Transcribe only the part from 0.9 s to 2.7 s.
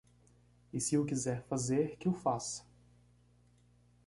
o quiser fazer que o faça.